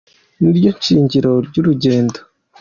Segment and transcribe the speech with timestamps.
[0.41, 2.17] Niryo shingiro ry’urugendo